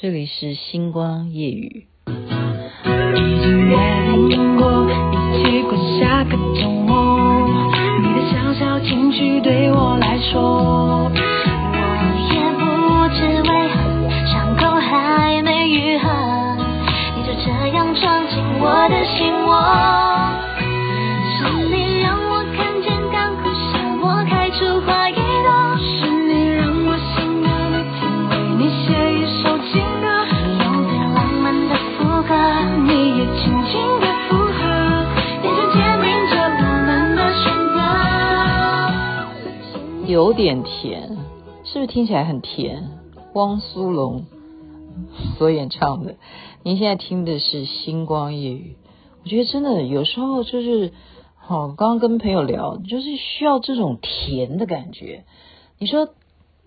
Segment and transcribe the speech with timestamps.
[0.00, 1.88] 这里是星光夜雨。
[2.06, 5.07] 已经约定过，
[40.28, 41.16] 有点甜，
[41.64, 42.90] 是不是听起来很甜？
[43.32, 44.26] 汪苏泷
[45.38, 46.16] 所演唱的。
[46.62, 48.76] 您现在听的是《星光夜语》，
[49.24, 50.92] 我觉得真的有时候就是，
[51.34, 55.24] 好，刚刚跟朋友聊，就是需要这种甜的感觉。
[55.78, 56.10] 你说，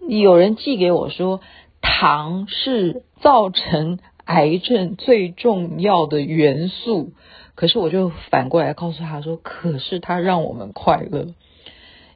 [0.08, 1.40] 有人寄给我说，
[1.82, 7.12] 糖是造成癌症最重要的元素，
[7.54, 11.36] 可是我就反过来告诉他说，可是它让我们快乐。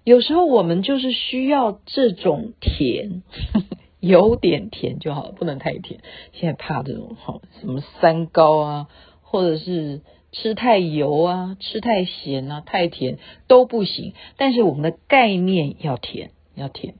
[0.05, 3.23] 有时候我们就是需要这种甜，
[3.99, 5.99] 有点甜就好了，不能太甜。
[6.31, 8.87] 现在怕这种好什么三高啊，
[9.23, 14.13] 或者是吃太油啊、吃太咸啊、太甜都不行。
[14.37, 16.93] 但是我们的概念要甜，要甜。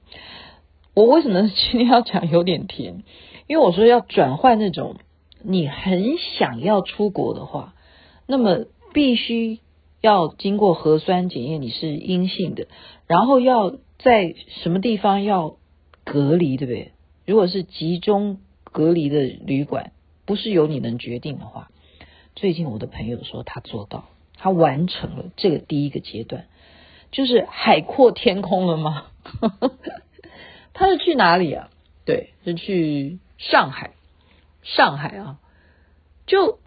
[0.95, 3.03] 我为什么 今天要讲有点甜？
[3.45, 4.95] 因为我说要转换那种
[5.43, 7.75] 你很想要出国的话，
[8.25, 9.59] 那么必须。
[10.05, 12.67] 要经过核酸检验，你是阴性的，
[13.07, 15.57] 然后要在什么地方要
[16.03, 16.91] 隔离，对不对？
[17.25, 18.37] 如果是集中
[18.71, 19.93] 隔离的旅馆，
[20.27, 21.71] 不是由你能决定的话，
[22.35, 24.05] 最近我的朋友说他做到，
[24.37, 26.45] 他完成了这个第一个阶段，
[27.11, 29.07] 就是海阔天空了吗？
[30.73, 31.71] 他是去哪里啊？
[32.05, 33.95] 对，是去上海，
[34.61, 35.39] 上海啊，
[36.27, 36.59] 就。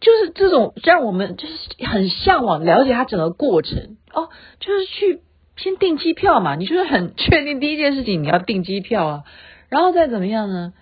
[0.00, 1.54] 就是这种让我们就是
[1.86, 5.20] 很向往了解它整个过程哦，就是去
[5.56, 9.24] 先订机票嘛，你就是很确定第一件事情你要订机票啊，
[9.68, 10.72] 然后再怎么样呢？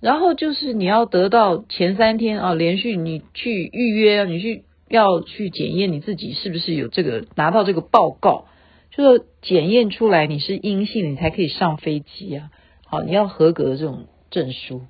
[0.00, 8.46] 然后就是你要得到前三天啊，连续你去预约，你去要去检验你自己是不是有这个拿到这个报告，
[8.90, 12.50] 就是检验出来你是阴性，你才可以上飞机啊。
[12.86, 14.82] 好，你要合格这种证书。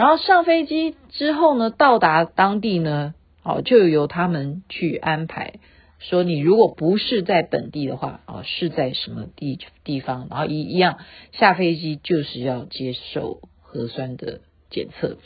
[0.00, 3.12] 然后上飞机之后呢，到达当地呢，
[3.42, 5.56] 哦，就由他们去安排，
[5.98, 11.00] 说你如果不是在本地的话，啊，是在什么地地方，然后一一样
[11.32, 14.40] 下飞机就是要接受核酸的
[14.70, 15.18] 检测。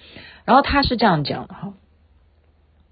[0.44, 1.74] 然后他是这样讲的哈，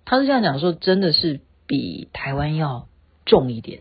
[0.05, 2.87] 他是这样讲说，真的是比台湾要
[3.27, 3.81] 重一点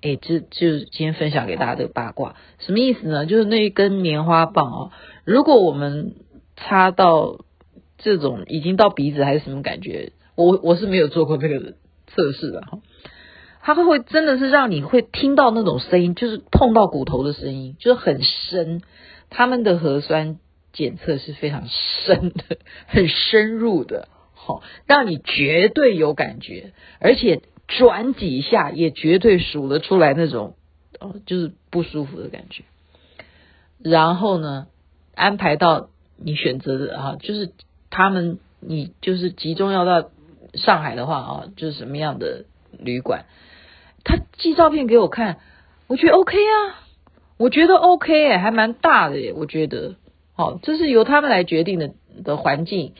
[0.00, 3.26] 哎，哎，这就是今天分享给大家的八卦，什么意思呢？
[3.26, 4.92] 就是那一根棉花棒哦，
[5.24, 6.14] 如果我们
[6.56, 7.44] 插到
[7.98, 10.12] 这种已经到鼻子还是什么感觉？
[10.34, 11.74] 我我是没有做过这个
[12.06, 12.78] 测试的哈。
[13.62, 18.82] 它会会真的是让你会听到那种声音，就是痛到骨头的声音，就是很深。
[19.28, 20.38] 他们的核酸
[20.72, 30.54] 检测是非常深的，很深入的，好，让你绝对有感觉，而且转几下也绝对数得出来那种，
[31.00, 32.62] 哦，就是不舒服的感觉。
[33.78, 34.68] 然后呢，
[35.14, 35.88] 安排到。
[36.16, 37.52] 你选择的啊，就是
[37.90, 40.10] 他们，你就是集中要到
[40.54, 42.44] 上海的话啊，就是什么样的
[42.78, 43.24] 旅馆？
[44.04, 45.38] 他寄照片给我看，
[45.86, 46.80] 我觉得 OK 啊，
[47.36, 49.96] 我觉得 OK 哎，还蛮大的耶，我觉得，
[50.34, 51.92] 好，这是由他们来决定的
[52.24, 52.94] 的环境，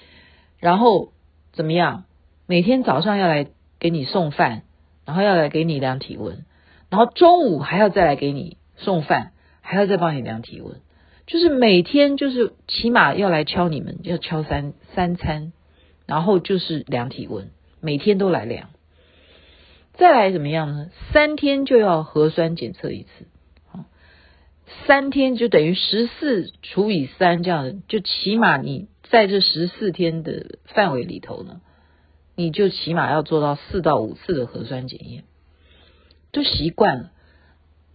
[0.58, 1.12] 然后
[1.52, 2.04] 怎么样？
[2.46, 3.48] 每天早上要来
[3.80, 4.62] 给你送饭，
[5.04, 6.44] 然后要来给你量体温，
[6.90, 10.80] 然后中午还要再来给你送饭，还要再帮你量体温。
[11.26, 15.52] 就是每天就是起码要来敲你们，要敲三三餐，
[16.06, 17.50] 然后就是量体温，
[17.80, 18.70] 每天都来量。
[19.94, 20.90] 再来怎么样呢？
[21.12, 23.26] 三天就要核酸检测一次，
[24.86, 31.60] 三天就等于十四除以三这样，就起码你在这十四天的范围里头呢，
[32.34, 35.24] 你就起码要做到四到五次的核酸检验，
[36.30, 37.10] 都习惯了。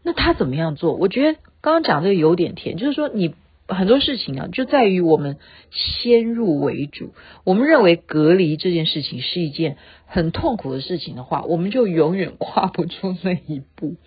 [0.04, 0.96] 那他怎么样做？
[0.96, 1.40] 我觉得。
[1.64, 3.36] 刚刚讲这个有点甜，就是说你
[3.68, 5.38] 很多事情啊，就在于我们
[5.70, 7.14] 先入为主，
[7.44, 9.78] 我们认为隔离这件事情是一件
[10.08, 13.98] 很痛苦的事情的话，我们就永远跨不出那一步。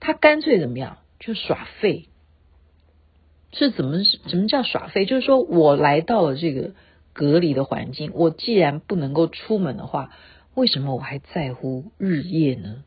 [0.00, 2.08] 他干脆怎么样，就耍废。
[3.52, 3.98] 是怎么
[4.30, 5.04] 怎么叫耍废？
[5.04, 6.72] 就是说我来到了这个
[7.12, 10.10] 隔离的环境，我既然不能够出门的话，
[10.54, 12.82] 为什么我还在乎日夜呢？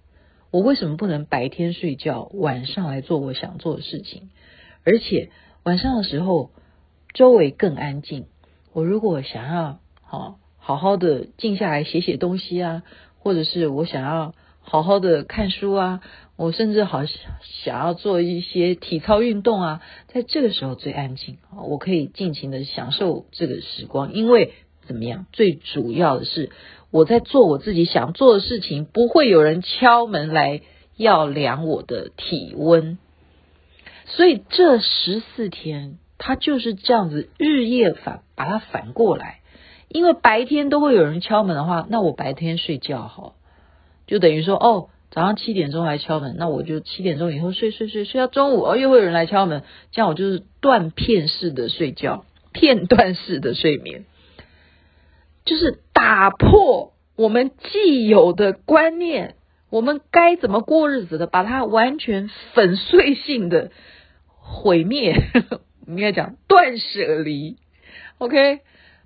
[0.52, 4.30] 我为什么不能白天睡觉，晚上来做我想做的事情？
[4.84, 5.30] 而且
[5.64, 6.52] 晚上的时候，
[7.14, 8.26] 周围更安静。
[8.74, 12.84] 我如果想要好好好的静下来写写东西啊，
[13.18, 16.02] 或者是我想要好好的看书啊，
[16.36, 21.38] 我甚至好想要做一些体操运动啊，在这个时候最安静，
[21.68, 24.54] 我可以尽情的享受这个时光，因为
[24.90, 25.28] 怎么样？
[25.32, 26.50] 最主要的是
[26.92, 30.62] 我在做我自己想做的事情，不会有人敲门来
[30.98, 32.98] 要量我的体温，
[34.06, 36.00] 所以这十四天。
[36.22, 39.40] 他就是这样子，日夜反把它反过来，
[39.88, 43.36] 因为白天都会有人敲门的话，那我白天睡觉好，
[44.06, 49.64] 就等于说哦，早上七点钟来敲门，那我就七点钟以后睡睡睡睡到中午，哦又会有人来敲门，
[49.94, 54.04] 这样我就是断片式的睡觉，片段式的睡眠，
[55.46, 59.36] 就是打破我们既有的观念，
[59.70, 63.72] 我们该怎么过日子的，把它完全粉碎性的
[64.38, 65.16] 毁灭。
[65.88, 67.58] 应该讲断舍离
[68.20, 68.60] ，OK，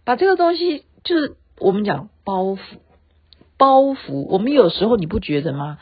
[0.03, 2.59] 把这个东西就是我们讲包袱，
[3.57, 4.25] 包袱。
[4.27, 5.79] 我们有时候你不觉得吗？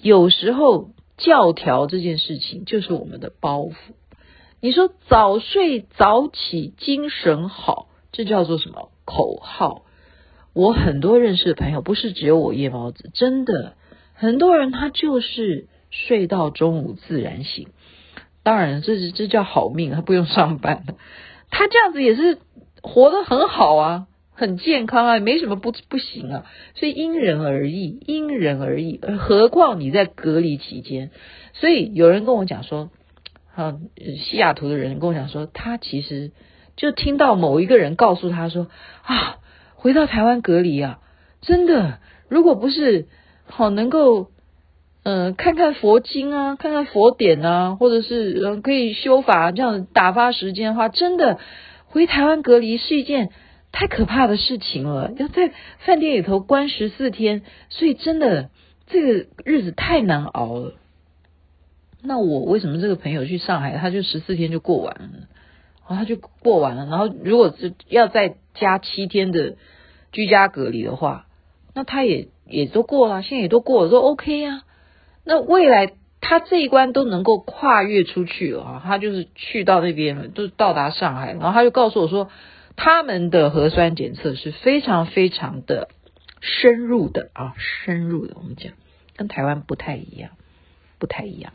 [0.00, 3.74] 有时候教条这件事情就是我们的包袱。
[4.60, 9.84] 你说早睡早起精神好，这叫做什么口号？
[10.54, 13.74] 我很多认识的朋友，不是只有我夜猫子，真的
[14.12, 17.68] 很多人他就是睡到中午自然醒。
[18.42, 20.84] 当然，这是这叫好命，他不用上班，
[21.50, 22.38] 他这样子也是
[22.82, 26.46] 活得很好啊，很健康啊，没什么不不行啊。
[26.74, 29.00] 所以因人而异，因人而异。
[29.18, 31.10] 何况你在隔离期间，
[31.54, 32.90] 所以有人跟我讲说，
[33.54, 33.78] 啊，
[34.18, 36.32] 西雅图的人跟我讲说，他其实
[36.76, 38.68] 就听到某一个人告诉他说
[39.02, 39.36] 啊，
[39.74, 40.98] 回到台湾隔离啊，
[41.40, 41.98] 真的，
[42.28, 43.06] 如果不是
[43.46, 44.30] 好能够。
[45.04, 51.40] 嗯、看看佛经啊，看看佛典啊，或者是嗯、可以修法这样打发时间的话，真的
[51.86, 53.30] 回台湾隔离是一件
[53.72, 55.10] 太可怕的事情了。
[55.16, 58.50] 要在饭店里头关十四天，所以真的
[58.86, 60.74] 这个日子太难熬了。
[62.00, 65.26] 那我为什么这个朋友去上海，他就十四天就过完了，
[65.88, 66.86] 然后他就过完了。
[66.86, 69.56] 然后如果是要再加七天的
[70.12, 71.26] 居家隔离的话，
[71.74, 74.64] 那他也也都过了，现在也都过了，都 OK 呀、啊。
[75.24, 82.30] 那未来他这一关都能够跨越出去了啊，他就是去到那边了，就到达上海，然后他就告诉我说，
[82.76, 85.88] 他们的核酸检测是非常非常的
[86.40, 88.72] 深入的啊，深入的，我们讲
[89.16, 90.30] 跟台湾不太一样，
[90.98, 91.52] 不太一样。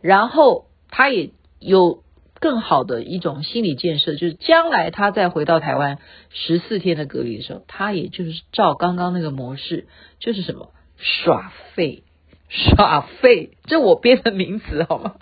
[0.00, 1.30] 然后他也
[1.60, 2.03] 有
[2.44, 5.96] 更好的一种心理建设，就是将来他再回到台湾
[6.28, 9.86] 十四天的隔离的时候，他也就是照刚刚那个模式，
[10.18, 12.02] 就是什么耍废。
[12.50, 15.14] 耍废，这我编的名词好吗？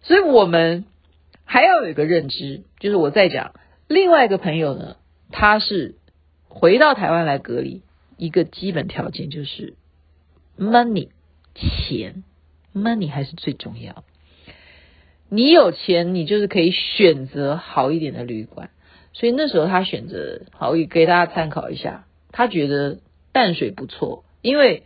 [0.00, 0.86] 所以我们
[1.44, 3.52] 还要有一个认知，就是我在讲
[3.86, 4.96] 另外一个朋友呢，
[5.30, 5.96] 他是
[6.48, 7.82] 回到台湾来隔离，
[8.16, 9.74] 一个基本条件就是
[10.58, 11.10] money
[11.54, 12.24] 钱
[12.74, 14.04] ，money 还是最重要。
[15.28, 18.70] 你有钱，你就是可以选择好一点的旅馆。
[19.12, 22.98] 所以那时候他选择好，我给大家参考一下，他觉得
[23.32, 24.82] 淡水不错，因为。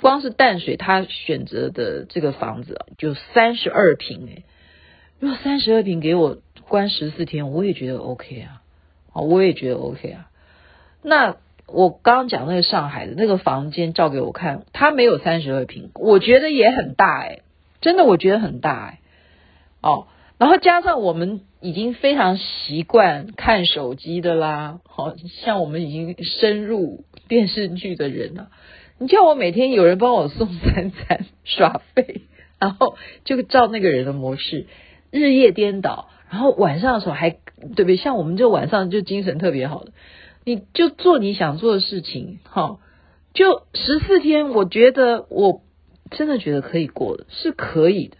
[0.00, 4.44] 光是淡水，他选择的这个房子，就三十二平诶，
[5.18, 6.38] 如果三十二平给我
[6.68, 8.62] 关十四天，我也觉得 OK 啊，
[9.12, 10.30] 啊，我也觉得 OK 啊。
[11.02, 11.34] 那
[11.66, 17.42] 我刚刚讲那个上海的那个房间照给我看，他没有三十二平，我觉得也很大诶，
[17.80, 18.97] 真的我觉得很大诶。
[19.82, 20.06] 哦，
[20.38, 28.48] 然后加上我们已经非常习惯看手机的啦，好像我们已经深入电视剧的人了。
[28.98, 32.22] 你叫我每天有人帮我送三餐耍费，
[32.58, 34.66] 然后就照那个人的模式
[35.12, 37.96] 日夜颠倒，然后晚上的时候还对不对？
[37.96, 39.92] 像我们这晚上就精神特别好的，
[40.44, 42.78] 你就做你想做的事情，哈，
[43.34, 45.62] 就十四天，我觉得我
[46.10, 48.16] 真的觉得可以过的，是可以的，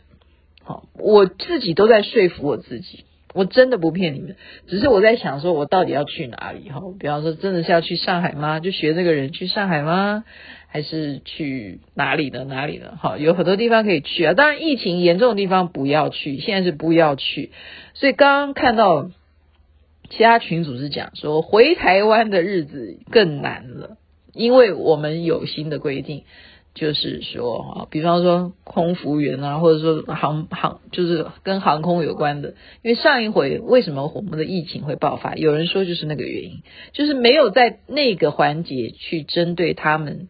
[0.94, 3.04] 我自己都在说服我自己。
[3.34, 6.80] 我真的不骗你们，只是我在想说，我到底要去哪里哈？
[6.98, 8.58] 比方说，真的是要去上海吗？
[8.58, 10.24] 就学那个人去上海吗？
[10.66, 12.44] 还是去哪里呢？
[12.44, 12.96] 哪里呢？
[12.98, 14.32] 好，有很多地方可以去啊。
[14.32, 17.52] 当然，疫情严重的地方不要去，现在是不要去。
[17.92, 19.10] 所以刚刚看到
[20.08, 23.98] 其他群组是讲说，回台湾的日子更难了，
[24.32, 26.24] 因为我们有新的规定。
[26.78, 32.54] 就是说啊，比方说空服员啊，或者说航航，就是跟航空有关的。
[32.82, 35.34] 因为上一回为什么我们的疫情会爆发？
[35.34, 40.28] 有人说就是那个原因，就是没有在那个环节去针对他们，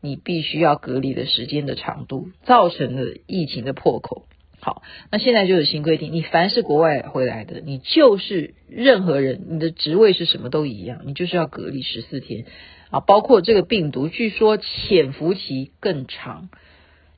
[0.00, 4.22] 你必须要隔离的时间的长度造成了疫情的破口。
[4.60, 12.44] 好，那现在就有新规定，你凡是国外回来的，你就是任何人，你的职位是什么都一样，你就是要隔离十四天
[12.90, 13.00] 啊。
[13.00, 16.48] 包括这个病毒，据说潜伏期更长，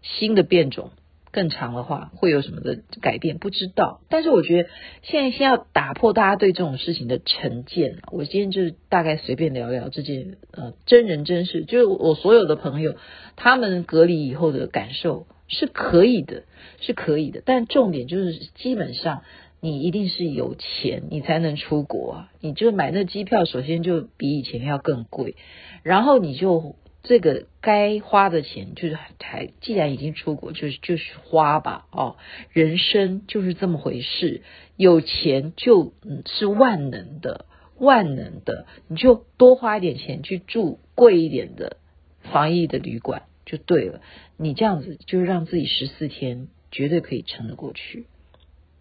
[0.03, 0.91] 新的变种
[1.33, 3.39] 更长的话，会有什么的改变？
[3.39, 4.01] 不知道。
[4.09, 4.69] 但是我觉得
[5.03, 7.99] 现在先要打破大家对这种事情的成见。
[8.13, 12.97] 我今天就是大概随便聊聊这件呃真人真事，就是我所有的朋友
[13.37, 15.27] 他们隔离以后的感受。
[15.53, 16.45] 是可以的，
[16.81, 19.25] 是可以的，但重点就是，基本上
[19.61, 22.31] 你一定是有钱，你才能出国啊！
[22.41, 25.35] 你就买那机票，首先就比以前要更贵，
[25.83, 32.17] 然后你就这个该花的钱，就是还既然已经出国，就是就是花吧，哦，
[32.53, 34.43] 人生就是这么回事，
[34.77, 37.47] 有钱就嗯是万能的，
[37.79, 41.79] 万能的，你就多花一点钱去住贵一点的
[42.21, 43.23] 防疫的旅馆。
[43.47, 44.01] 就对了，
[44.37, 48.07] 你这样子就是让自己十四天绝对可以撑得过去。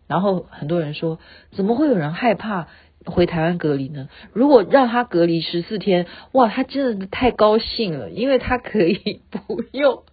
[0.09, 1.19] 然后很多人说，
[1.51, 2.67] 怎么会有人害怕
[3.05, 4.09] 回台湾隔离呢？
[4.33, 10.03] 如果让他隔离十四天，哇，他真的太高兴了，因为他可以不用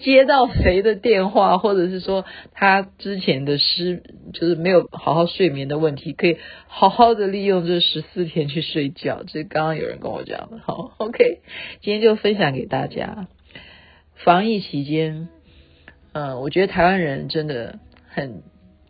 [0.00, 9.22] 接到谁的电话，或者是说他之前的失就是没有好好睡眠的问题，可以好好的利用这十四天去睡觉。
[9.26, 11.40] 这刚刚有人跟我讲的，好，OK，
[11.80, 13.26] 今天就分享给大家。
[14.14, 15.28] 防疫期间，
[16.12, 17.78] 嗯，我觉得台湾人真的
[18.08, 18.42] 很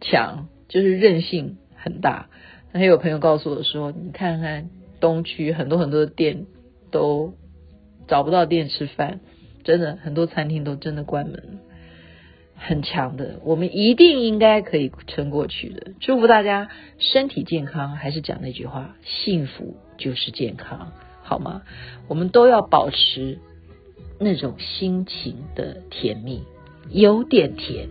[0.02, 2.28] 强，就是韧性很大。
[2.74, 4.68] 还有朋友告诉我说，你看看
[5.00, 6.44] 东区很多很多的店
[6.90, 7.32] 都
[8.06, 9.20] 找不到店吃饭，
[9.64, 11.60] 真的很多餐厅都真的关门，
[12.54, 13.40] 很强的。
[13.44, 15.92] 我们一定应该可以撑过去的。
[16.00, 16.68] 祝福大家
[16.98, 20.92] 身体健康，还是讲那句话，幸福就是健康，
[21.22, 21.62] 好吗？
[22.08, 23.38] 我们都要保持。
[24.24, 26.44] 那种心情的甜蜜，
[26.90, 27.88] 有点甜。